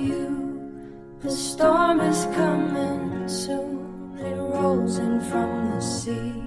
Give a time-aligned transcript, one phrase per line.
[0.00, 0.24] you.
[1.20, 6.44] The storm is coming soon, it rolls in from the sea.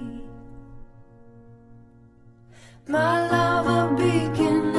[2.86, 4.77] My love, a beacon.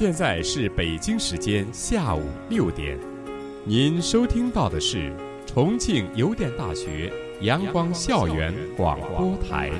[0.00, 2.98] 现在是北京时间下午六点，
[3.66, 5.14] 您收听到的是
[5.46, 7.12] 重庆邮电大学
[7.42, 9.70] 阳光校园广播台。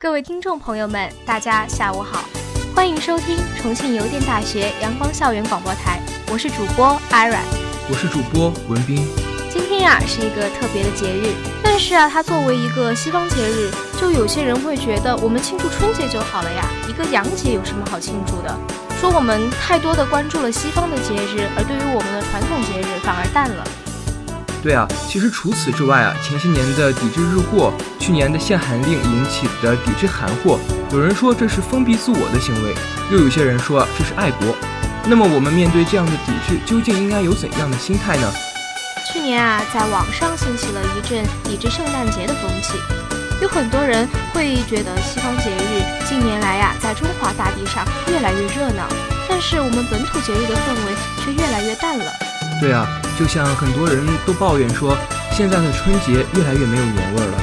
[0.00, 2.28] 各位听众朋友们，大家下午好，
[2.74, 7.38] 欢迎收听重庆邮电大学阳光校园广播台，我是主播 Ira，
[7.88, 9.06] 我是主播文斌。
[9.48, 11.32] 今天呀是一个特别的节日，
[11.62, 13.70] 但是啊，它作为一个西方节日，
[14.00, 18.54] 就有些人会觉得我们庆祝春节就好了呀，一个洋节有什么好庆祝的？
[19.00, 23.64] 说我们太多的关注了西方的节日，而对于我们的传统节日反而淡了。
[24.62, 30.60] 对啊，其实除此之外啊，前些年的抵制日货，去年的限韩令引起的抵制韩货，
[30.92, 32.74] 有人说这是封闭自我的行为，
[33.10, 34.54] 又有些人说这是爱国。
[35.06, 38.30] 那么我们面对这样的抵制，究竟应该有怎样的心态呢？
[39.10, 42.74] 去年啊，在网上兴起了一阵抵制圣诞节的风气，
[43.42, 48.86] 有很多人会觉得西方节日近年来呀，在中华大地上越来越热闹，
[49.28, 52.04] 但是我们本土节日的氛围却越来越淡了。
[52.60, 52.86] 对啊，
[53.18, 54.96] 就像很多人都抱怨说，
[55.32, 57.38] 现在的春节越来越没有年味儿了。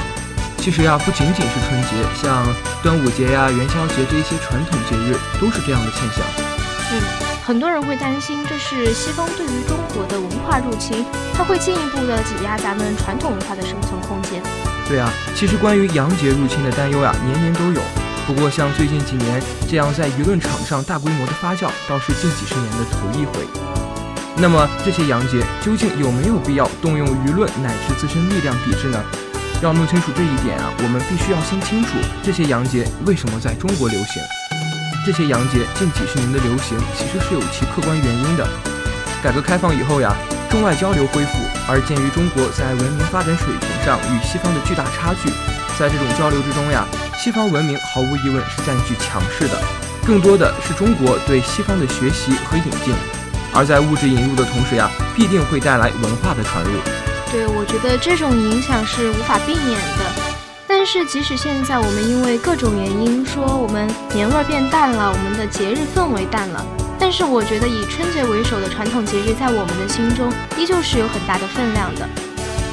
[0.56, 2.46] 其实呀，不仅仅是春节，像
[2.82, 6.24] 端午节呀、元宵节这一些传统节日，都是这样的现象。
[6.92, 11.04] 嗯，很多人会担心这是西方对于中国的文化入侵，
[11.34, 14.40] 它会进一步的挤压咱们传统文化的生存空间。
[14.86, 17.82] 对啊，其实关于洋节入侵的担忧呀，年年都有。
[18.24, 23.44] 不过像最近几年这样在舆论场上大规模的发酵，倒是近几十年的头一回。
[24.36, 29.04] 那么这些洋节究竟有没有必要动用舆论乃至自身力量抵制呢？
[29.60, 34.22] 要弄清楚这一点啊，我们必须要先清楚这些洋节为什么在中国流行。
[35.04, 38.46] 这些洋节近几十年的流行其实是有其客观原因的。
[39.22, 40.14] 改革开放以后呀，
[40.50, 41.38] 中外交流恢复，
[41.68, 45.30] 而鉴于中国在文明发展水平上与西方的巨大差距，
[45.78, 46.84] 在这种交流之中呀，
[47.18, 49.56] 西方文明毫无疑问是占据强势的，
[50.06, 52.94] 更多的是中国对西方的学习和引进。
[53.52, 56.70] 而在物质引入的同时呀，必定会带来文化的传入。
[57.32, 60.29] 对，我觉得这种影响是无法避免的。
[60.82, 66.64] 但是即使现在我们因为各种原因说我们年味儿变淡了，我们的节日氛围淡了，
[66.98, 72.08] 但是我觉得以春节为首的传统节日在我们的心中依旧是有很大的分量的。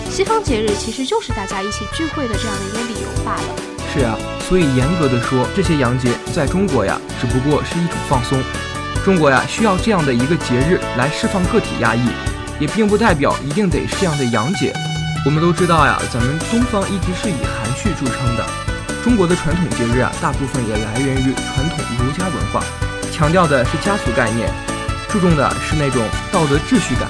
[0.09, 3.55] 西方节日其实就是大家一起聚会的这样的一个理由罢了。
[3.91, 4.15] 是呀，
[4.47, 8.41] 所以严格的说，这些洋节在中国呀，只不过是一种放松。
[9.03, 12.07] 中国呀，需要这样的一个节日来释放个体压抑，
[12.57, 14.73] 也并不代表一定得是这样的洋节。
[15.25, 18.45] 我们都知道呀，咱们东方一直是以含蓄著称的。
[19.03, 22.63] 中国的传统节日啊，大部分也来源于传统儒家文化，
[23.11, 24.49] 强调的是家族概念，
[25.09, 27.09] 注重的是那种道德秩序感。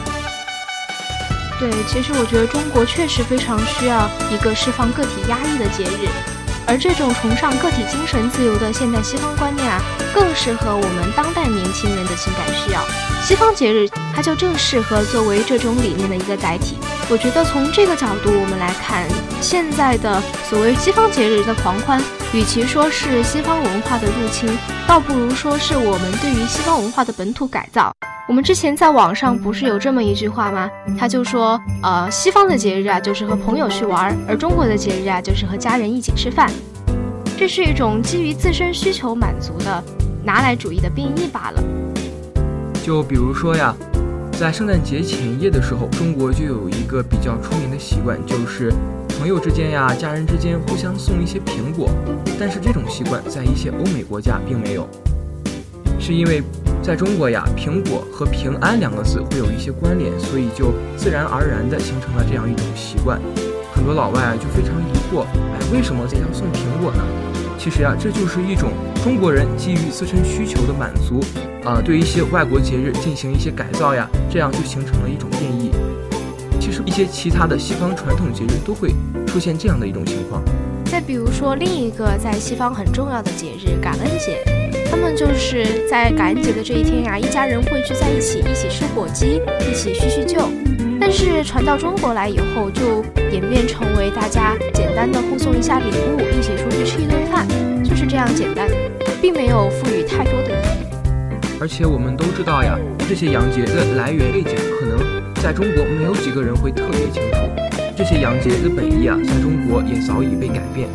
[1.59, 6.07] 对，其实我觉得中国确实非常需要一个释放个体压抑的节日。
[6.65, 9.81] 而这种崇尚个体精神自由的现代西方观念啊，
[10.13, 12.81] 更适合我们当代年轻人的情感需要。
[13.23, 16.77] 西方节日它就正适合作为这种理念的一个载体。
[17.09, 19.07] 我觉得从这个角度我们来看，
[19.39, 24.49] 现在的所谓西方节日的狂欢，与其说是西方文化的入侵，
[24.85, 27.93] 倒不如说是我们对于西方文化的本土改造。
[28.27, 30.69] 我们之前在网上不是有这么一句话吗？
[30.99, 36.51] 他就说，呃，西方的节日啊，就是和朋友去玩，而中国的节日啊，就是和家人一起吃饭。
[37.37, 39.81] 这是一种基于自身需求满足的
[40.25, 41.63] 拿来主义的变异罢了。
[42.83, 43.73] 就比如说呀，
[44.39, 48.71] 在圣诞节前夜的时候，中国就有一个比较出名的习惯，就是
[49.17, 51.89] 朋友之间呀、家人之间互相送一些苹果。
[52.39, 54.87] 但是这种习惯在一些欧美国家并没有，
[55.99, 56.43] 是因为。
[56.83, 63.19] 在中国呀，苹果和平安两个字会有一些关联，所以就自然而然地形成了这样一种习惯。
[63.73, 67.03] 很多老外啊就非常疑惑，哎，为什么这要送苹果呢？
[67.69, 68.71] 其实呀，这就是一种
[69.03, 71.19] 中国人基于自身需求的满足，
[71.65, 75.69] 啊，对一些外国节日进行一些改造呀，这样就形成了一种变异。
[76.61, 78.93] 其实一些其他的西方传统节日都会
[79.25, 80.41] 出现这样的一种情况。
[80.85, 84.41] 再比如说另一个在西方很重要的节日——感恩节。
[84.89, 90.39] 他们就是在感恩节的这一天呀，一家人会聚在一起，一起吃火鸡，一起叙叙旧。
[91.09, 97.47] 但是传到中国来以后，就演变成为大家简单的互送一下礼物，一起出去吃一顿饭，
[97.81, 98.67] 就是这样简单，
[99.21, 101.47] 并没有赋予太多的意义。
[101.61, 104.99] 而且我们都知道呀，这些洋节的来源背景，可能
[105.35, 107.39] 在中国没有几个人会特别清楚。
[107.95, 110.89] 这些洋节的本意啊，在中国也早已被改变。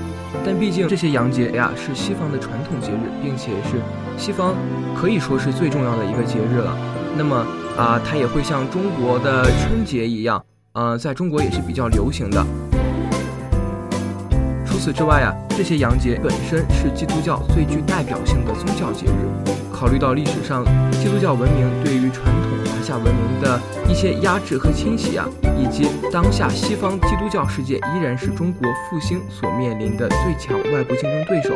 [0.45, 3.81] 但毕竟这些洋节呀是西方的传统节日，并且是
[4.19, 4.55] 西方
[4.95, 6.77] 可以说是最重要的一个节日了。
[7.17, 12.45] 那么啊，它也会像中国的春节一样，呃，在中国也是比较流行的。
[14.67, 19.53] 除此之外啊，这些洋节本身是基督教最具代表性的宗教节日。
[19.73, 25.27] 考虑到历史上基督教文明对于传统华夏文明的一些压制和侵袭啊，
[25.59, 31.51] 以及当下西方基督教世界依然是中国复兴所面临的最强外部竞争对手，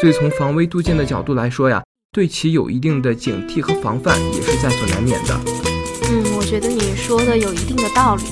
[0.00, 1.82] 所以从防微杜渐的角度来说呀，
[2.14, 5.34] 对其有一定的警惕和防范也是在所难免的。
[6.04, 8.22] 嗯，我觉得你说的有一定的道理。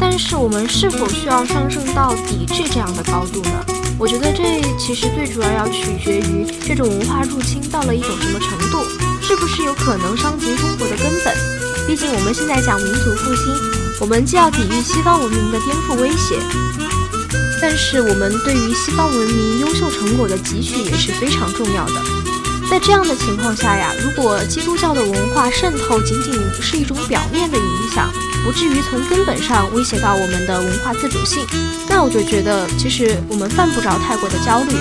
[0.00, 3.66] 但是我们是否需要上升到抵制这样的高度呢？
[3.98, 8.78] 我觉得这其实最主要要取决于这种文化入侵到了一种什么程度，
[9.20, 11.36] 是不是有可能伤及中国的根本？
[11.86, 13.52] 毕竟我们现在讲民族复兴，
[14.00, 16.36] 我们既要抵御西方文明的颠覆威胁，
[17.60, 21.92] 但是我们对于西方文明优秀成果的汲取也是非常重要的。
[22.70, 28.10] 在这样的情况下呀，如果基督教的文化渗透仅仅是一种表面的影响，
[28.44, 31.44] 不至于从根本上威胁到我们的文化自主性，
[31.88, 34.74] 那我就觉得其实我们犯不着太过的焦虑，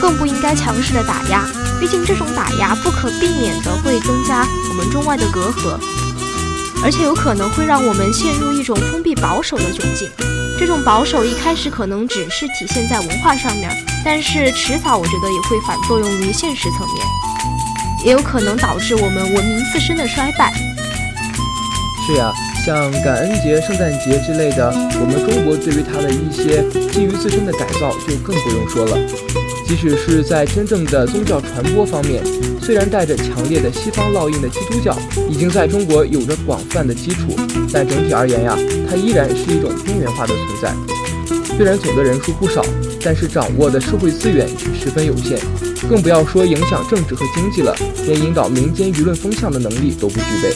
[0.00, 1.44] 更不应该强势的打压。
[1.80, 5.78] 毕竟这种打压不可避免的会增加我们中外的隔阂，
[6.82, 10.08] 而且有可能会让我们陷入一种封闭保守的窘境。
[10.58, 13.70] 这种保守一开始可能只是体现在文化上面，
[14.04, 17.06] 但是迟早我觉得也会反作用于现实层面，
[18.04, 20.52] 也有可能导致我们文明自身的衰败。
[22.06, 22.32] 是呀。
[22.64, 28.98] 像感恩节、圣诞节之类的，我们中国对于它的一些基于自身的改造就更不用说了。
[29.66, 32.22] 即使是在真正的宗教传播方面，
[32.62, 34.96] 虽然带着强烈的西方烙印的基督教
[35.28, 37.36] 已经在中国有着广泛的基础，
[37.72, 38.56] 但整体而言呀，
[38.88, 40.72] 它依然是一种边缘化的存在。
[41.56, 42.64] 虽然总的人数不少，
[43.02, 45.38] 但是掌握的社会资源却十分有限，
[45.88, 47.74] 更不要说影响政治和经济了，
[48.06, 50.54] 连引导民间舆论风向的能力都不具备。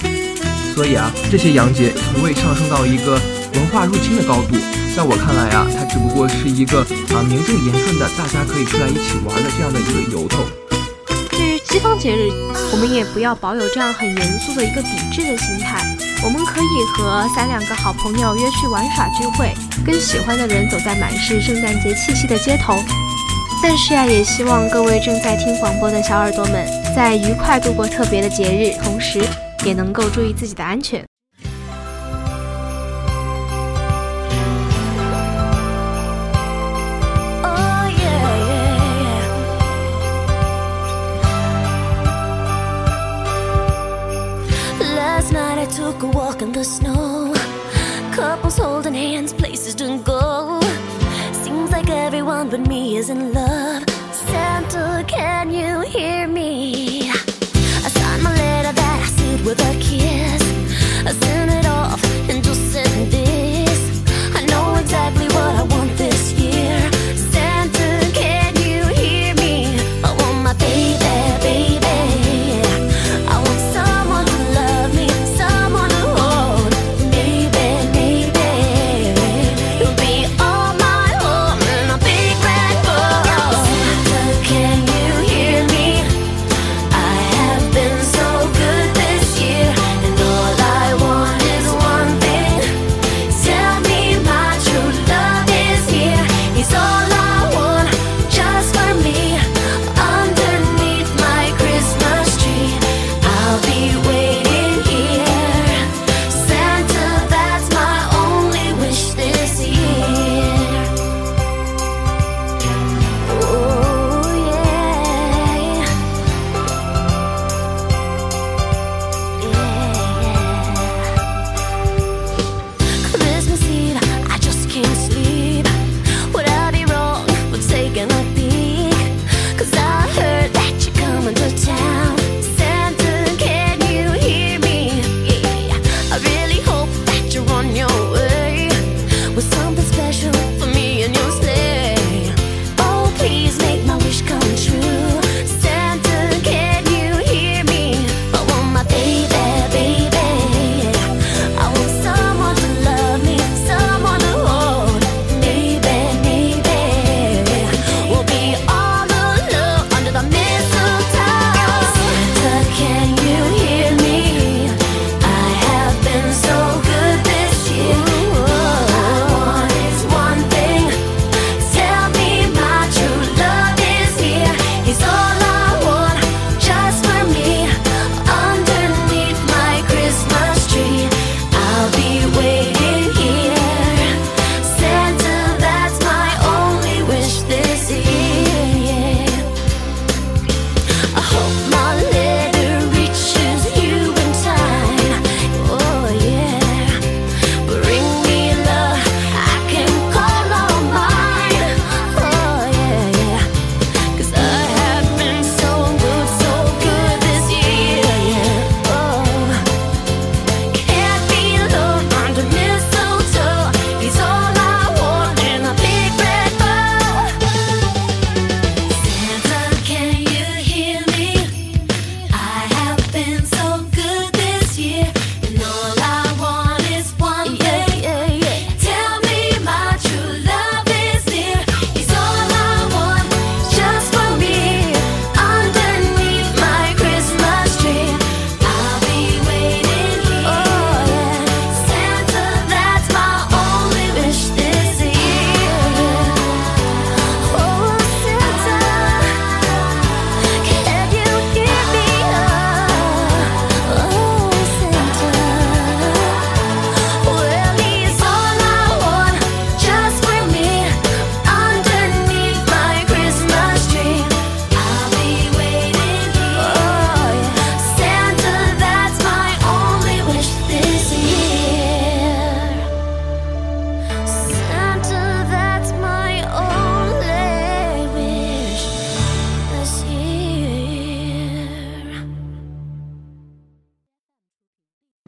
[0.74, 3.18] 所以啊，这些洋节从未上升到一个
[3.54, 4.54] 文化入侵的高度。
[5.00, 6.80] 在我看来啊，它只不过是一个
[7.16, 10.44] 啊名正言顺的大家可以出来一起玩的这样的一个由头。
[11.30, 12.28] 对于西方节日，
[12.70, 15.80] 我们也不要保有这样很严肃的一个抵制的心态。
[16.22, 19.54] 我们可以和三两个好朋友约去玩耍聚会，
[19.86, 22.76] 跟喜欢的人走在满是圣诞节气息的街头。
[23.62, 29.22] 但是呀，也希望各位正在听广播的小耳朵们，在愉快度过特别的节日，同时。
[29.62, 31.09] 也能够注意自己的安全。
[46.52, 47.32] The snow.
[48.12, 50.60] Couples holding hands, places to go.
[51.32, 53.84] Seems like everyone but me is in love.
[54.12, 57.10] Santa, can you hear me?
[57.10, 59.99] I signed my letter that I sealed with a kiss.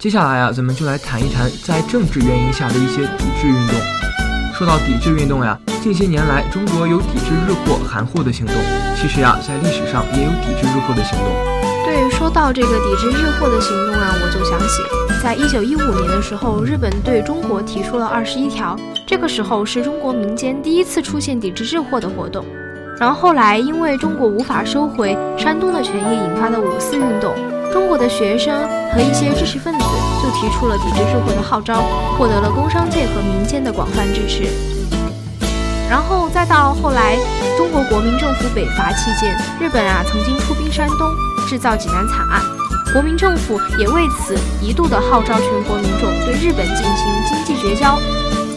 [0.02, 3.76] 接下来啊，咱们就来谈一谈在政治原因下的一些抵制运动。
[4.52, 8.56] 说到抵制运动呀，近些年来中国有抵制日货、韩货的行动。
[8.96, 11.28] 其实呀，在历史上也有抵制日货的行动。
[11.84, 14.82] 对，说到这个抵制日货的行动啊，我就想起，
[15.22, 22.44] 在一九一五年的时候，日本对中国提出了二十一条，这个时候是中国民间第一次出现抵制日货的活动。
[22.98, 27.32] 然后后来因为中国无法收回山东的权益引发的五四运动。
[27.72, 28.54] 中国的学生
[28.92, 29.84] 和一些知识分子
[30.22, 31.82] 就提出了抵制日货的号召，
[32.18, 34.44] 获得了工商界和民间的广泛支持。
[35.88, 37.16] 然后再到后来，
[37.56, 41.08] 中国国民政府北伐期间，日本啊曾经出兵山东，
[41.48, 42.42] 制造济南惨案，
[42.92, 47.98] 国民政府也为此一度的号召全国民众对日本进行经济绝交。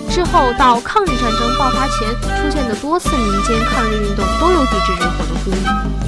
[0.09, 6.04] 之后到抗日战争爆发前出现的多次民间抗日运动，都有抵制日货的呼吁。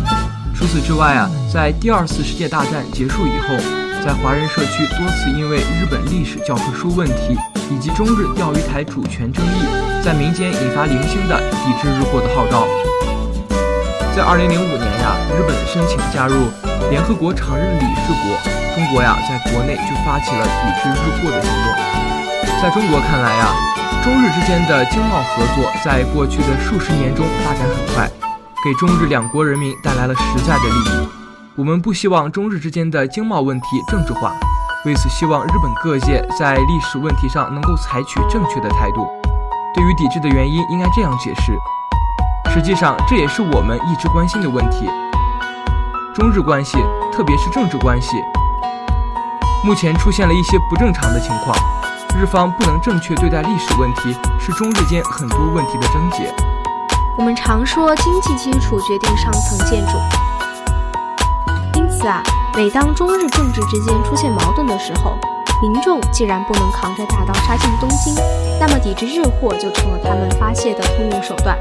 [0.58, 3.54] 除此之外啊，在第二次世界大战结束以后，
[4.04, 7.38] 在华人社区多次因为日本历史教科书问题
[7.70, 9.62] 以及中日钓鱼台主权争议，
[10.04, 12.66] 在民间引发零星的抵制日货的号召。
[14.18, 16.50] 在二零零五年呀，日本申请加入
[16.90, 18.34] 联合国常任理事国，
[18.74, 21.66] 中国呀在国内就发起了抵制日货的行动。
[22.58, 23.54] 在中国看来呀，
[24.04, 28.10] 中日之间的经贸合作在过去的数十年中发展很快。
[28.64, 31.10] 给中日两国人民带来了实在的利益。
[31.56, 34.34] 我们不希望中日之间的经贸问题政治化，
[34.86, 39.08] 为此希望日本各界在历史问题上能够采取正确的态度。
[39.74, 41.54] 对于抵制的原因，应该这样解释：
[42.52, 44.90] 实际上，这也是我们一直关心的问题。
[46.16, 46.78] 中日关系，
[47.14, 48.18] 特别是政治关系，
[49.64, 51.56] 目前出现了一些不正常的情况。
[52.20, 56.57] 日方不能正确对待历史问题，是中日间很多问题的症结。
[57.18, 59.98] 我们常说经济基础决定上层建筑，
[61.74, 62.22] 因此啊，
[62.56, 65.18] 每当中日政治之间出现矛盾的时候，
[65.60, 68.14] 民众既然不能扛着大刀杀进东京，
[68.60, 71.58] 那么抵制日货就成了他们发泄的通用手段。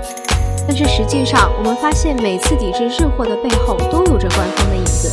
[0.69, 5.11] 但是实际上，我们发现每次抵制日货的背后都有着官方的影子。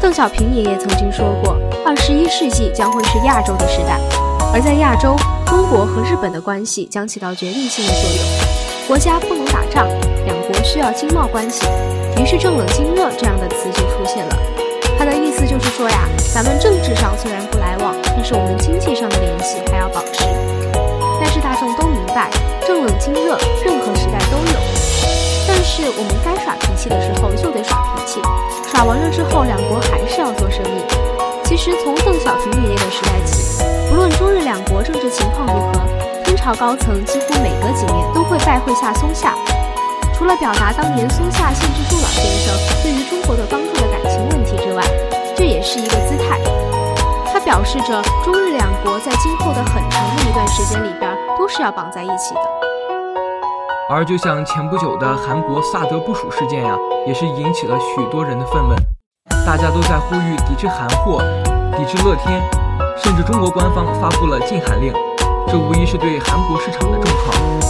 [0.00, 3.98] 邓小平爷爷曾经说过，二十一世纪将会是亚洲的时代，
[4.52, 8.54] 而在亚洲，中国和日本的关系将起到决定性的作用。
[8.86, 9.33] 国家不
[9.74, 9.88] 仗，
[10.24, 11.66] 两国需要经贸关系，
[12.16, 14.36] 于是“正冷经热”这样的词就出现了。
[14.96, 20.22] 它的意思就是说呀，咱们政治上虽然不来往，但是我们经济上的联系还要保持。
[21.20, 22.30] 但是大众都明白，
[22.64, 24.60] 正冷经热，任何时代都有。
[25.48, 28.22] 但是我们该耍脾气的时候就得耍脾气，
[28.70, 30.86] 耍完了之后，两国还是要做生意。
[31.44, 35.84] 其实从邓小平爷爷的时代起，不论中日两国政治情况如何。
[36.36, 39.34] 朝高层几乎每隔几年都会拜会下松下，
[40.24, 44.82] 除了表达当年松下幸之助老先生对于中国的帮助的感情问题之外，
[45.36, 46.40] 这也是一个姿态。
[47.30, 52.40] 它表示着中日两国在今后的很长的一段时间里边都是要绑在一起的。
[53.90, 56.74] 而就像前不久的韩国萨德部署事件呀，
[57.06, 58.74] 也是引起了许多人的愤懑，
[59.44, 61.22] 大家都在呼吁抵制韩货，
[61.76, 62.40] 抵制乐天，
[62.96, 64.90] 甚至中国官方发布了禁韩令。
[65.48, 67.60] 这无疑是对韩国市场的重创。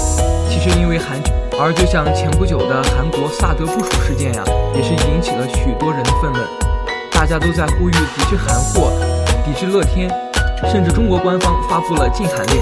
[0.48, 1.20] 其实，因为韩，
[1.56, 4.42] 而就像前不久的韩国萨德部署事件呀，
[4.74, 6.42] 也是引起了许多人的愤懑。
[7.14, 8.90] 大家都在呼吁抵制韩货，
[9.46, 10.10] 抵制乐天，
[10.68, 12.58] 甚至中国官方发布了禁韩令。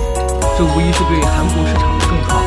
[0.55, 2.45] 这无疑是对韩国市场的重创。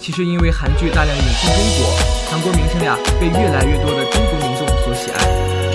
[0.00, 1.92] 其实，因为韩剧大量引进中国，
[2.32, 5.20] 韩国明星呀被越来越多的中国民众所喜爱。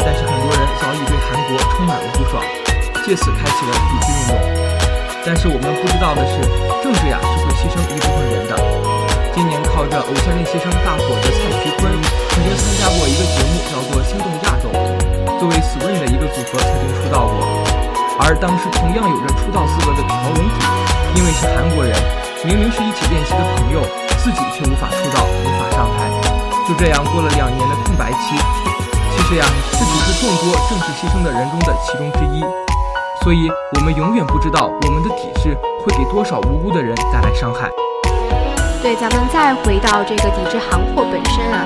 [0.03, 2.43] 但是，很多人早已对韩国充满了不爽，
[3.05, 4.35] 借此开启了抵制运动。
[5.23, 6.41] 但是我们不知道的是，
[6.83, 9.02] 政治呀是会牺牲一部分人的。
[9.33, 11.89] 今年靠着《偶像练习生》大火的蔡徐坤，
[12.29, 14.69] 曾经参加过一个节目，叫做《心动亚洲》，
[15.41, 17.41] 作为 Swing 的一个组合曾经出道过。
[18.21, 20.57] 而当时同样有着出道资格的朴龙祖，
[21.17, 21.97] 因为是韩国人，
[22.45, 23.81] 明明是一起练习的朋友，
[24.21, 26.05] 自己却无法出道，无法上台。
[26.69, 28.37] 就这样过了两年的空白期。
[29.17, 32.45] 其实呀，这只是众多正式牺牲的人中的其中之一。
[33.25, 37.67] 所以，我们永远不知道我们的体质会给多少无辜的人带来伤害。
[38.83, 41.63] 对，咱们再回到这个抵制行货本身啊，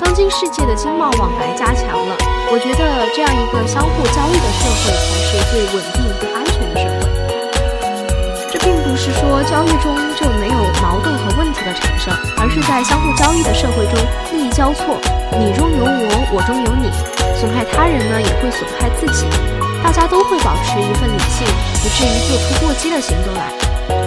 [0.00, 2.16] 当今世界的经贸往来加强了，
[2.50, 7.04] 我觉得这样一个相互交易的社会才是最稳定、最安全的社会。
[8.50, 14.00] 这并不是说交易中就没有矛盾和问题的产生，而是在相互交易的社会中
[14.32, 14.96] 利益交错，
[15.36, 16.88] 你中有我，我中有你，
[17.38, 19.26] 损害他人呢也会损害自己，
[19.84, 21.46] 大家都会保持一份理性，
[21.82, 23.52] 不至于做出过激的行动来。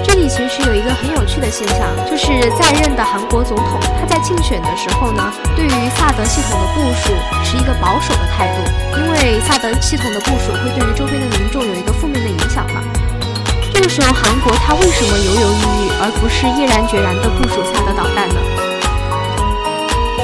[0.04, 7.14] 这里其实有一个很有趣的现象，就是在任的韩国总统，他在竞选的时候呢，对于萨德系统的部署
[7.46, 8.66] 持一个保守的态度，
[8.98, 12.82] 因为萨德系统的部署会对于周边的民众有一个负面的影响嘛。
[13.72, 18.36] 这个时候，韩国他为什么犹犹豫豫，而不是毅然决然地部署萨德导弹呢？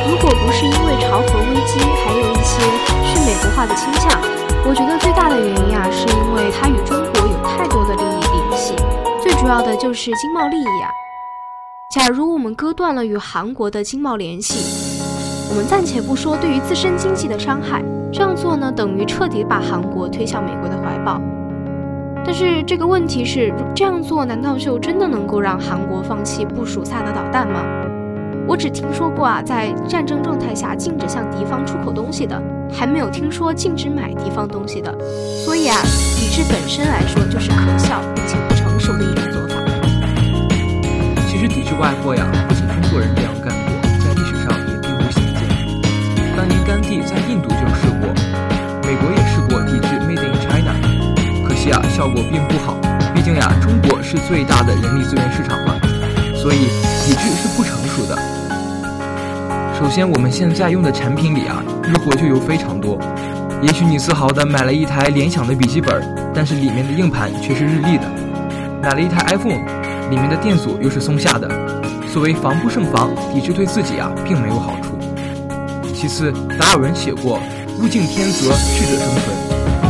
[0.10, 2.62] 如果不是因为朝核危机，还有些
[3.04, 4.22] 去美国化的倾向，
[4.66, 8.76] 我觉得最大的原因啊，是因为它与中国有太多的利益联系。
[9.22, 10.90] 最主要的就是经贸利益啊！
[11.90, 14.54] 假如我们割断了与韩国的经贸联系，
[15.50, 21.20] 我们暂且不说对于自身经济的伤害，这样做呢，等于彻底把韩国推向美国的怀抱。
[22.24, 27.62] 但是这个问题是，这样做难道就真的能够让韩国放弃部署萨德导弹吗？
[28.48, 34.96] 我只听说过啊，在战争状态下禁止向敌方出口东西的，还没有听说禁止买敌方东西的。
[35.44, 35.76] 所以啊，
[36.16, 39.56] 抵制本身来说就是可笑且不成熟的一种做法。
[41.28, 45.42] 其实抵制外货呀，不仅中国人这样干过，在历史上也并不鲜见。
[46.38, 48.14] 当年甘地在印度就试过，
[48.86, 50.72] 美国也试过抵制 Made in China，
[51.48, 52.78] 可惜啊，效果并不好。
[53.14, 55.76] 毕竟呀，中国是最大的人力资源市场嘛，
[56.46, 56.60] 所以
[57.08, 58.16] 抵制是不成熟的。
[59.74, 63.00] 首先，我们现在用的产品里啊，日货就有非常多。
[63.64, 66.00] 也许你自豪的买了一台联想的笔记本，
[66.36, 68.04] 但是里面的硬盘却是日立的；
[68.80, 69.58] 买了一台 iPhone，
[70.12, 71.50] 里面的电阻又是松下的。
[72.14, 74.96] 所谓防不胜防，抵制对自己啊并没有好处。
[75.96, 77.40] 其次，达尔文写过
[77.82, 79.36] “物竞天择，适者生存”。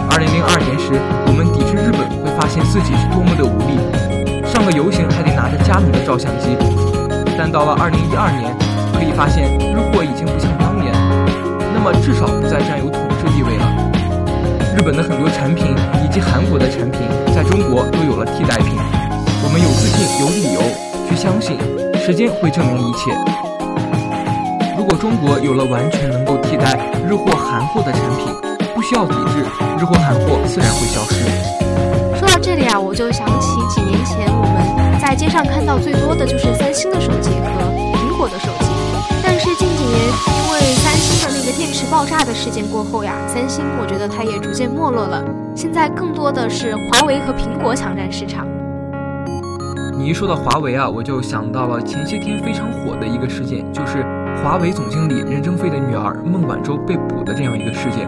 [0.09, 0.93] 二零零二年时，
[1.27, 3.75] 我们抵制日本，会发现自己是多么的无力，
[4.55, 6.55] 上个游行还得拿着佳能的照相机。
[7.37, 8.55] 但到了二零一二年。
[8.95, 10.89] 可以发现，日货已经不像当年，
[11.73, 13.67] 那么至少不再占有统治地位了。
[14.73, 17.01] 日本的很多产品以及韩国的产品
[17.35, 18.71] 在中国都有了替代品。
[19.43, 20.61] 我们有自信、有理由
[21.09, 21.59] 去相信，
[21.99, 23.11] 时间会证明一切。
[24.77, 28.33] 如果中国有了完全能够替代日货、韩货的产品，
[28.73, 29.43] 不需要抵制，
[29.77, 31.64] 日货、韩货自然会消失。
[32.55, 37.51] 这里啊，我就想起几年前我们在街上看到最多的就是三星的手机和
[37.99, 38.71] 苹果的手机。
[39.21, 45.21] 但是近几年，因为三星的那个电池爆炸的事件过后呀，三星我觉得它也逐渐没落了。
[45.53, 48.47] 现在更多的是华为和苹果抢占市场。
[49.97, 54.01] 你一说到华为啊，我就想到了前些天非常火的一个事件，就是
[54.41, 58.07] 华为总经理任正非的女儿孟晚舟被捕的这样一个事件。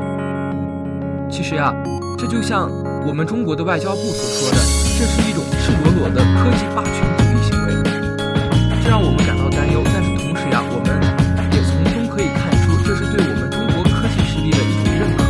[1.29, 1.73] 其实呀，
[2.17, 2.71] 这就像
[3.07, 4.57] 我们中国的外交部所说的
[4.99, 7.73] 这是一种赤裸裸的科技霸权主义行为
[8.83, 10.91] 这让我们感到担忧但是同时呀我们
[11.55, 15.23] 也从中可以看出这是对我们中国科技实力的一种认可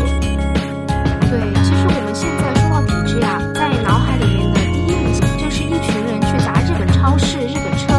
[1.29, 7.93] 对其实我们现在说到抵制呀在脑海里面的第一印象就是一群人去砸日本超市日本车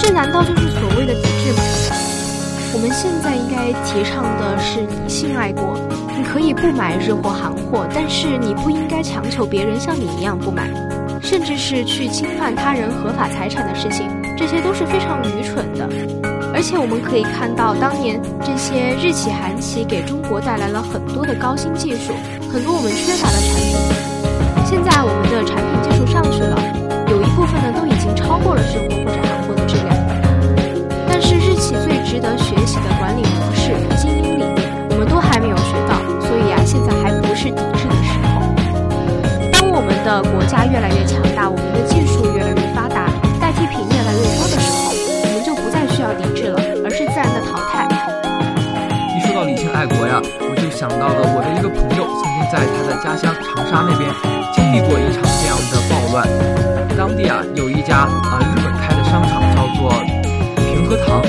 [0.00, 1.81] 这难道就是所谓的抵制吗？
[2.82, 5.78] 我们现在应该提倡的是理性爱国。
[6.18, 10.68] 你可以不买日货、韩货，但是你不应该强求别人像你一样不买，
[11.22, 15.88] 甚至是去侵犯他人合法财产的事情，这些都是非常愚蠢的。
[16.52, 22.12] 而且我们可以看到，当年这些日企、韩企给中国带来了很多的高新技术，
[22.50, 23.78] 很多我们缺乏的产品。
[24.66, 26.58] 现在我们的产品技术上去了，
[27.06, 29.94] 有一部分呢都已经超过了日货或者韩货的质量。
[31.06, 34.44] 但是日企最值得学习的管理模式、经营理念，
[34.92, 38.52] 我们都还没有学到，所以啊，现在还不是抵制的时候。
[39.48, 43.08] 当我们的国家越来越强大，我们的技术越来越发达，
[43.40, 47.88] 代替品越来越多的时候，我们就不再需要抵制了，而是自然的淘汰。
[49.16, 54.04] 一说到理性爱国呀，我就想到了我的一个朋友，曾经在他的家乡长沙那边
[54.52, 56.28] 经历过一场这样的暴乱。
[56.92, 59.88] 当地啊，有一家啊日本开的商场叫做
[60.60, 61.24] 平和堂。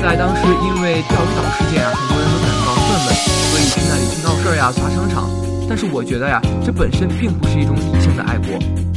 [0.00, 3.12] 在当时，因为钓鱼岛事件啊，很多人都感到愤懑，
[3.50, 5.28] 所以去那里去闹事儿呀、砸商场。
[5.68, 8.87] 但是我觉得呀，这本身并不是一种理性的爱国。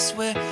[0.00, 0.49] Place where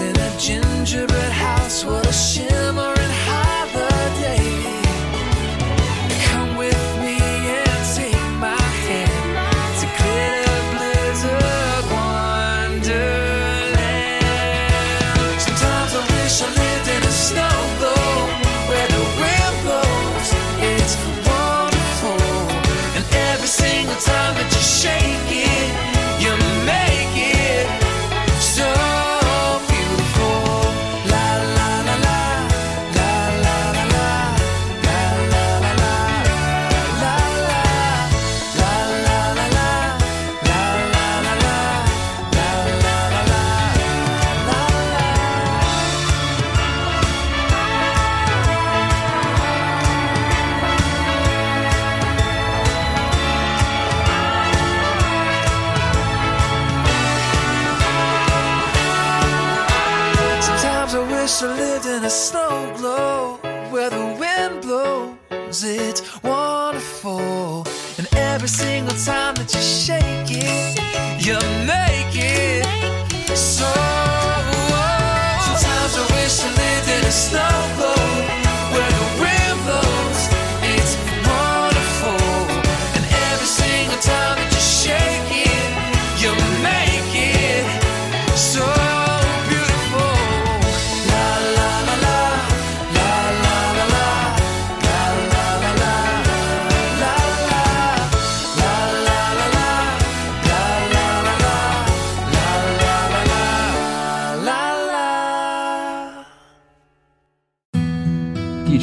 [0.00, 0.63] in a gingerbread
[77.14, 77.53] Stop.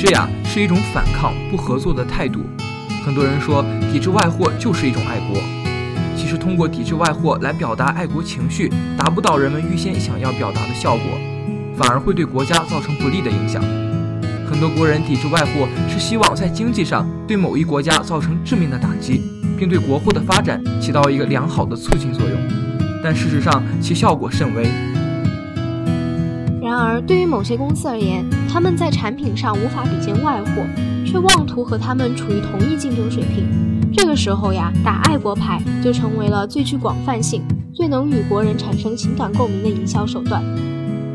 [0.02, 2.40] 抵制呀是一种反抗、不合作的态度。
[3.06, 5.40] 很多人说抵制外货就是一种爱国，
[6.18, 11.04] 其实通过抵制外货来表达爱国情绪，达不到人们预先想要表达的效果，
[11.78, 13.62] 反而会对国家造成不利的影响。
[14.50, 19.22] 很多国人抵制外货是希望在经济上对某一国家造成致命的打击，
[19.56, 22.40] 并对国货的发展起到一个良好的促进作用，
[23.04, 24.64] 但事实上其效果甚微。
[26.60, 30.68] 然而，对于某些公司而言，他们在产品上无法比肩外货，
[31.06, 33.48] 却妄图和他们处于同一竞争水平。
[33.94, 37.42] 这个时候呀，打爱国牌就成为了最具广泛性、
[37.74, 40.44] 最能与国人产生情感共鸣的营销手段。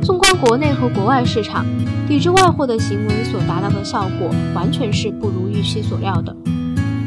[0.03, 1.67] 纵观国内和国外市场，
[2.09, 6.35] 抵制外货的行为所达到的效果，完全是不如预期所料的。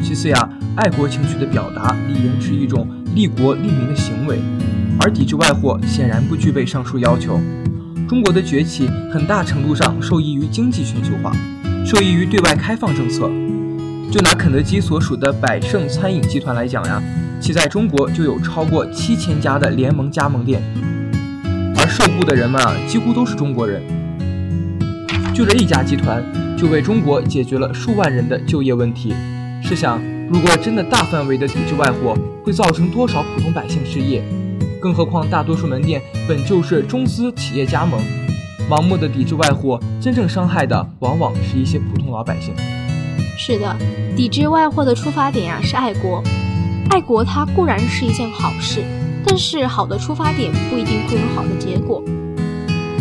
[0.04, 4.40] 其次呀，爱国情绪的表达理应是一种利国利民的行为，
[5.00, 7.40] 而抵制外货显然不具备上述要求。
[8.10, 11.32] 中国的崛起很大程度上受益于经济全球化，
[11.86, 13.30] 受益于对外开放政策。
[14.12, 17.00] 就拿肯德基所属的百胜餐饮集团来讲呀，
[17.40, 20.60] 其在中国就有超过七千家的联盟加盟店，
[21.78, 23.80] 而受雇的人们啊，几乎都是中国人。
[25.32, 26.26] 就这一家集团，
[26.58, 29.14] 就为中国解决了数万人的就业问题。
[29.62, 34.24] 试想，如果真的大范围的抵制外货，会造成多少普通百姓失业？
[34.82, 38.00] 更何况大多数门店本就是中资企业加盟，
[38.70, 42.54] 盲目的抵制外货，真正伤害的往往是一些普通老百姓。
[43.38, 43.76] 是的，
[44.16, 46.24] 抵制外货的出发点呀、是爱国，
[46.90, 48.84] 爱国它固然是一件好事，
[49.26, 52.04] 但是好的出发点不一定会有好的结果。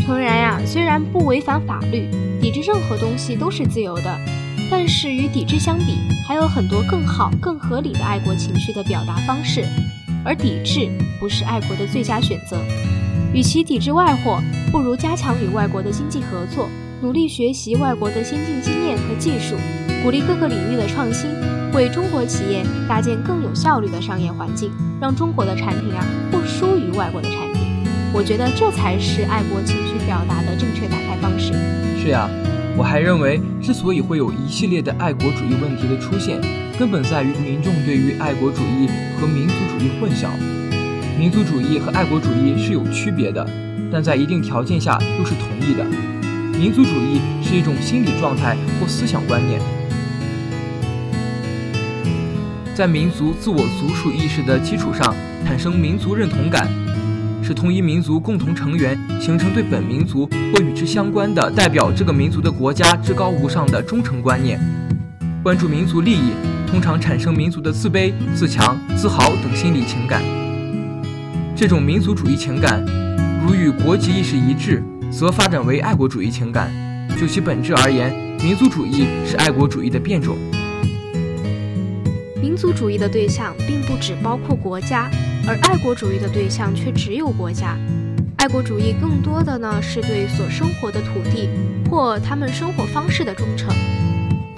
[0.05, 2.09] 诚然呀，虽然不违反法律，
[2.41, 4.19] 抵制任何东西都是自由的，
[4.71, 9.67] 但是与抵制相比，还有很多更好、更合理的爱国情绪的表达方式，
[10.25, 12.59] 而抵制不是爱国的最佳选择。
[13.35, 14.41] 与其抵制外货，
[14.73, 16.69] 不如加强与外国的经济合作，
[17.03, 19.55] 努力学习外国的先进经验和技术，
[20.03, 21.29] 鼓励各个领域的创新，
[21.75, 27.63] 为中国企业搭建更有效率的商业环境，让中国的产品啊不输于外国的产品。
[28.15, 31.53] 我觉得这才是爱国情绪表达的正确打开方式。
[32.01, 32.27] 是呀，
[32.77, 36.41] 我还认为，之所以会有一系列的爱国主义问题的出现，
[36.79, 38.89] 根本在于民众对于爱国主义
[39.21, 40.29] 和民族主义混淆。
[41.19, 43.45] 民族主义和爱国主义是有区别的，
[43.91, 45.85] 但在一定条件下又是同一的。
[46.57, 49.61] 民族主义是一种心理状态或思想观念，
[52.77, 55.13] 在民族自我族属意识的基础上
[55.45, 56.69] 产生民族认同感，
[57.43, 64.61] 使同一民族共同成员形成对本民族或与之相关的代表这个民族的国家至高无上的忠诚观念。
[65.43, 66.33] 关注民族利益，
[66.71, 70.23] 通常产生民族的自卑、自强、自豪等心理情感。
[71.57, 72.85] 这种民族主义情感，
[73.43, 76.71] 如与国籍意识一致，则发展为爱国主义情感。
[77.19, 80.37] 就其本质而言，民族主义是爱国主义的变种。
[82.41, 85.11] 民族主义的对象并不只包括国家，
[85.49, 87.79] 而爱国主义的对象却只有国家。
[88.37, 91.49] 爱国主义更多的呢是对所生活的土地
[91.91, 93.75] 或他们生活方式的忠诚，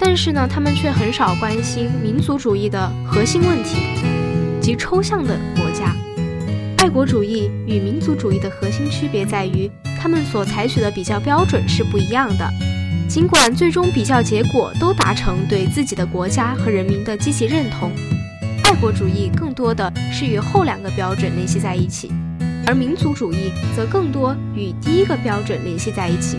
[0.03, 3.77] 但是呢，他们却很少关心民族主义的核心问题，
[4.59, 5.95] 即抽象的国家。
[6.77, 9.69] 爱国主义与民族主义的核心区别在于，
[10.01, 12.49] 他们所采取的比较标准是不一样的。
[13.07, 17.91] 尽管最终比较结果都达成对自己的国家和人民的积极认同，
[18.63, 22.11] 爱国主义更多的是与后两个标准联系在一起，
[22.65, 26.37] 而民族主义则更多与第一个标准联系在一起。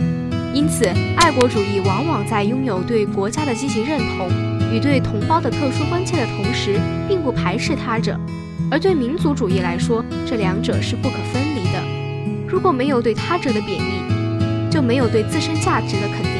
[0.53, 0.85] 因此，
[1.17, 4.29] 爱国主义往往在拥有对国家的积极认同
[4.71, 8.15] 与对同胞的特殊关切的同时，并不排斥他者。
[8.69, 11.81] 而对民族主义来说，这两者是不可分离的。
[12.47, 16.31] 如果没有对他者的贬义，就没有对自身价值的肯定。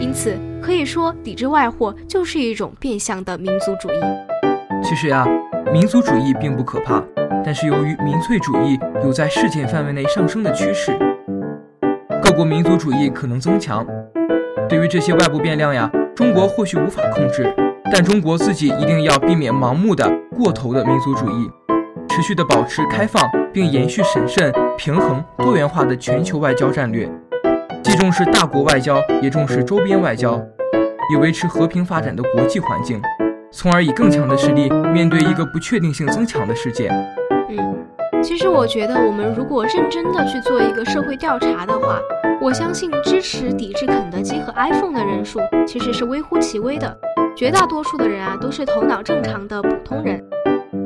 [0.00, 4.82] 因此，可以说，抵制外货就是一种变相的民族主义。
[4.82, 5.24] 其实呀，
[5.72, 7.00] 民族主义并不可怕，
[7.44, 10.98] 但是由于民粹主义有在事件范围内上升的趋势，
[12.32, 13.86] 国民族主义可能增强。
[14.68, 17.54] 对于这些外部变量呀，中国或许无法控制，
[17.92, 21.50] 但中国自己一定要避免盲目的、过头的民族主义。
[22.08, 27.10] 持续的保持开放，并延续审慎、平衡、多元化的全球外交战略，
[27.82, 30.38] 既重视大国外交，也重视周边外交，
[31.12, 33.00] 以维持和平发展的国际环境，
[33.50, 36.92] 从而以更强的实力面对一个不确定性增强的世界。
[38.22, 42.00] 其实我觉得，我们如果认真的去做一个社会调查的话，
[42.40, 46.96] 我相信支持抵制肯德基和 iPhone 的人数其实是微乎其微的，
[47.36, 50.22] 绝大多数的人啊都是头脑正常的普通人。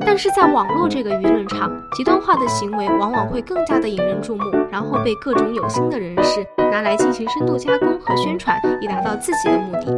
[0.01, 9.95] 但是在网络这个舆论场，极端化的行为往往会更加的引人注目，然后被各种有心的人士拿来进行深度加工和宣传，以达到自己的目的。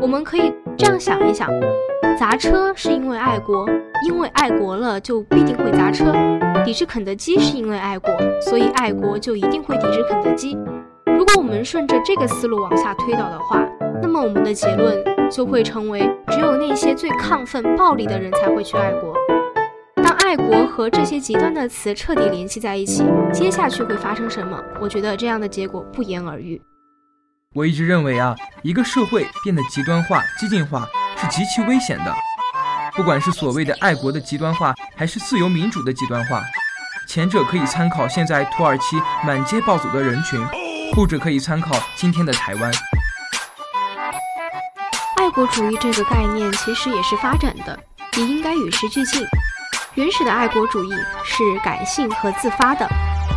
[0.00, 1.48] 我们可以这样想一想：
[2.18, 3.66] 砸车是因为爱国，
[4.06, 6.06] 因为爱国了就必定会砸车；
[6.64, 8.10] 抵制肯德基是因为爱国，
[8.40, 10.56] 所以爱国就一定会抵制肯德基。
[11.04, 13.62] 如果我们顺着这个思路往下推导的话，
[14.00, 19.14] 那么我们的结论就会成为：只有那些最亢奋、暴力的人才会去爱国。
[19.96, 24.58] 当爱国和这些极端的词彻底联系在一起，接下去会发生什么？
[24.80, 26.60] 我觉得这样的结果不言而喻。
[27.54, 32.14] 我一直认为啊，一个社会变得极端化、激进化是极其危险的。
[32.96, 36.40] 不管是所谓的爱国的极端化，还是自由民主的极端化，
[37.08, 40.40] 前者可以参考现在土耳其满街暴走的人群，
[40.94, 42.70] 后者可以参考今天的台湾。
[45.16, 47.76] 爱国主义这个概念其实也是发展的，
[48.16, 49.26] 也应该与时俱进。
[49.94, 50.92] 原始的爱国主义
[51.24, 52.88] 是感性和自发的，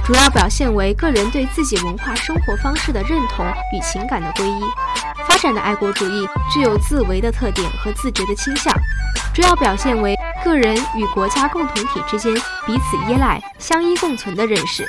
[0.05, 3.43] 主要表现为个人对自己文化生活方式的认同
[3.73, 4.63] 与情感的皈依。
[5.27, 8.73] 发展的爱国主义具有自为的特点和自觉的倾向，
[9.37, 12.33] 主要表现为个人与国家共同体之间
[12.65, 14.83] 彼此依赖、相依共存的认识。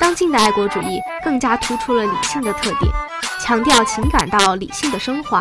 [0.00, 2.90] 当今的爱国主义更加突出了理性的特点，
[3.38, 5.38] 强调情感到理性的升华，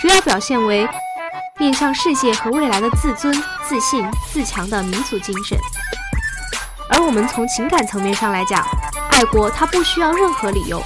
[0.00, 0.88] 主要表现为。
[1.56, 3.32] 面向世界和未来的自尊、
[3.62, 5.56] 自信、自强的民族精神。
[6.90, 8.66] 而我们从情感层面上来讲，
[9.12, 10.80] 爱国它不需要任何理由；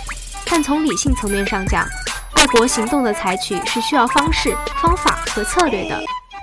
[0.45, 1.87] 但从理性层面上讲，
[2.35, 5.99] 爱国行动的采取是需要方式、方法和策略的。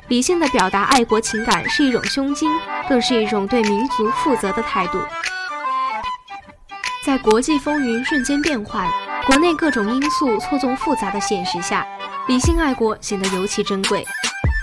[0.08, 2.48] 理性的表达爱国情感是一种胸襟，
[2.88, 5.00] 更是一种对民族负责的态度。
[7.04, 8.88] 在国际风云瞬间变幻、
[9.26, 11.86] 国内各种因素错综复杂的现实下。
[12.28, 14.04] 理性爱国显得尤其珍贵，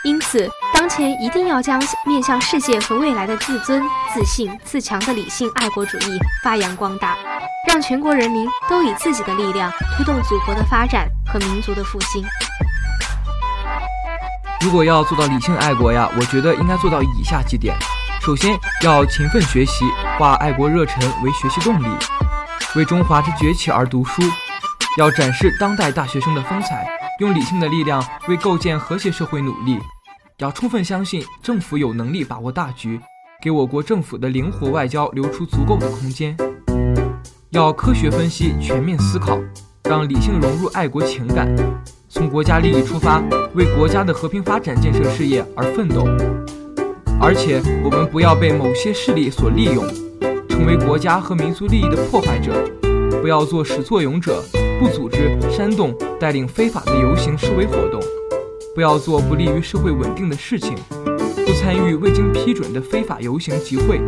[0.05, 3.83] 因此，当前一定要将面向世界和未来的自尊、
[4.13, 7.17] 自信、自强的理性爱国主义发扬光大，
[7.69, 12.25] 让全国人民都以自己的力量推动祖国的发展和民族的复兴。
[14.63, 17.77] 如果要做到理性爱国呀，我觉得应该做到以下几点：
[18.21, 19.85] 首先要勤奋学习，
[20.17, 21.87] 化爱国热忱为学习动力，
[22.77, 24.23] 为中华之崛起而读书；
[24.99, 26.87] 要展示当代大学生的风采，
[27.19, 29.79] 用理性的力量为构建和谐社会努力；
[30.39, 33.01] 要充分相信政府有能力把握大局，
[33.43, 36.37] 给我国政府的灵活外交留出足够的空间；
[37.51, 39.37] 要科学分析，全面思考。
[39.91, 41.53] 让理性融入爱国情感，
[42.15, 43.23] 从国家利益出发，
[43.55, 46.07] 为国家的和平发展建设事业而奋斗。
[47.19, 49.83] 而且，我们不要被某些势力所利用，
[50.47, 52.53] 成为国家和民族利益的破坏者；
[53.23, 54.45] 不要做始作俑者，
[54.79, 57.99] 不组织、煽动、带领非法的游行示威活动；
[58.75, 60.75] 不要做不利于社会稳定的事情；
[61.47, 63.99] 不参与未经批准的非法游行集会。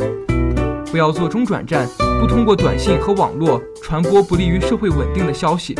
[0.91, 1.89] 不要做中转站，
[2.21, 5.75] 不通过短信和网络传播不利于社会稳定的消息。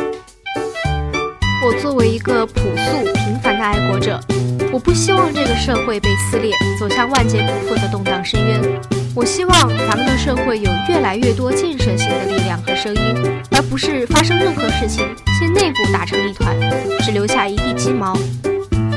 [1.63, 4.19] 我作为一个朴素平凡的爱国者，
[4.71, 8.61] 我不希望这个社会被撕裂，走向万劫不复的动荡深渊。
[9.15, 15.07] 我希望咱们的社会有越来越多建设性的力量和声音，而不是发生任何事情
[15.39, 16.55] 先内部打成一团，
[17.01, 18.15] 只留下一地鸡毛。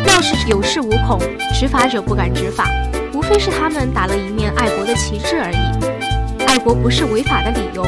[0.06, 1.20] 要是有恃无恐，
[1.54, 2.68] 执法者不敢执法，
[3.14, 6.44] 无非是他们打了一面爱国的旗帜而已。
[6.44, 7.86] 爱国不是违法的理由，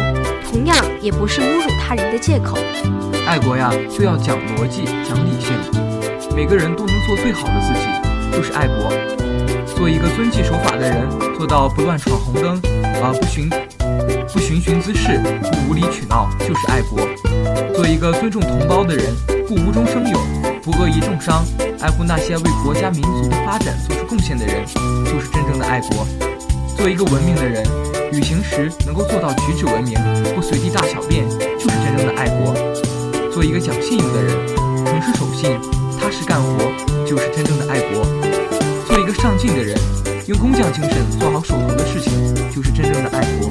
[0.51, 2.59] 同样也不是侮辱他人的借口。
[3.24, 5.55] 爱国呀，就要讲逻辑、讲理性。
[6.34, 7.86] 每个人都能做最好的自己，
[8.36, 8.90] 就是爱国。
[9.76, 12.57] 做一个遵纪守法的人，做到不乱闯红灯，
[13.01, 13.48] 啊，不寻
[14.32, 16.98] 不寻寻滋事，不无理取闹，就是爱国。
[17.72, 19.14] 做一个尊重同胞的人，
[19.46, 20.18] 不无中生有，
[20.64, 21.44] 不恶意重伤，
[21.80, 24.66] 爱护那些为国家民族的发展做出贡献的人，
[25.05, 26.05] 就是真正的爱国。
[26.76, 27.64] 做一个文明的人。
[28.12, 29.94] 旅行时能够做到举止文明，
[30.34, 32.52] 不随地大小便，就是真正的爱国。
[33.32, 34.34] 做一个讲信用的人，
[34.84, 35.58] 诚实守信，
[35.98, 36.58] 踏实干活，
[37.06, 38.04] 就是真正的爱国。
[38.86, 39.78] 做一个上进的人，
[40.26, 42.12] 用工匠精神做好手头的事情，
[42.52, 43.48] 就是真正的爱国。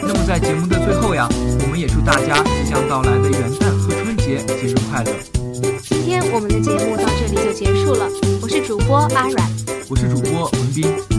[0.00, 1.28] 那么在节目的最后呀，
[1.60, 5.12] 我们也祝大家即将到来的元旦和春节节日快乐。
[5.82, 8.08] 今天我们的节目到这里就结束了，
[8.40, 9.50] 我是主播阿软，
[9.90, 11.11] 我是主播文斌。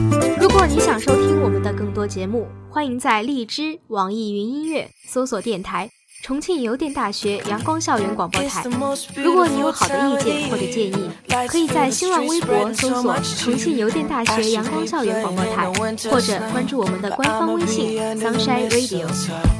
[0.54, 5.90] 如果你想收听我们的更多节目，欢迎在荔枝、网易云音乐搜索电台
[6.22, 8.64] “重庆邮电大学阳光校园广播台”。
[9.18, 11.10] 如果你有好的意见或者建议，
[11.48, 15.68] 可以在新浪微博搜索“重庆邮电大学阳光校园广播台”，
[16.12, 19.08] 或者关注我们的官方微信 “Sunshine Radio”。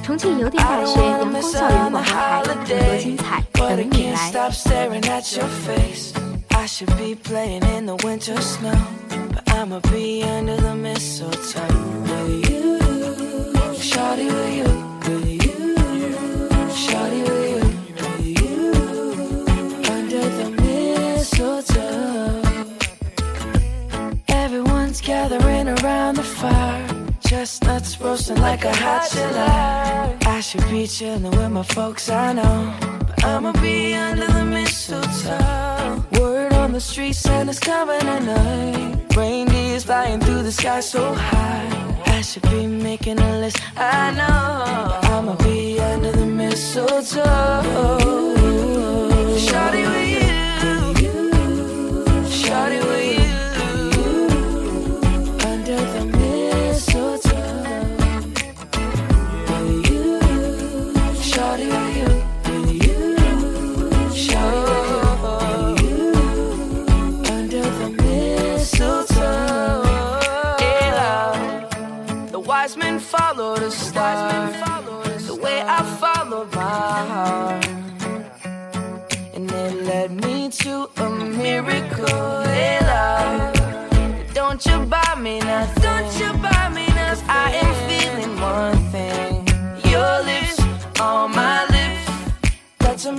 [0.04, 4.32] 重庆邮电大学阳光校园广播台，更多精彩等你来。
[9.56, 11.62] I'ma be under the mistletoe
[12.02, 12.80] with you,
[13.90, 14.70] shawty with you,
[15.06, 15.78] with you,
[16.84, 17.64] shawty with you,
[18.02, 18.62] with you,
[19.96, 22.42] under the mistletoe.
[24.28, 26.88] Everyone's gathering around the fire,
[27.26, 30.18] chestnuts roasting like a hot July.
[30.26, 32.74] I should be chilling with my folks, I know,
[33.08, 35.83] but I'ma be under the mistletoe.
[36.74, 39.16] The street, Santa's coming tonight.
[39.16, 42.02] Reindeers flying through the sky so high.
[42.08, 43.58] I should be making a list.
[43.78, 47.22] I know I'ma be under the mistletoe.
[49.38, 50.23] Shawty with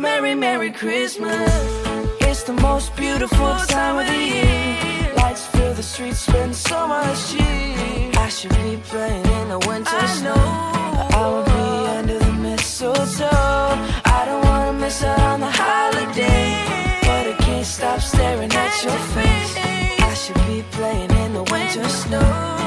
[0.04, 1.50] merry, merry Christmas.
[2.20, 5.12] It's the most beautiful time of the year.
[5.16, 8.10] Lights fill the streets, spend so much cheer.
[8.16, 10.34] I should be playing in the winter snow.
[10.94, 11.66] But I will be
[11.98, 13.28] under the mistletoe.
[14.16, 15.33] I don't wanna miss out
[18.00, 19.56] stop staring at your face.
[19.56, 22.63] I should be playing in the winter snow.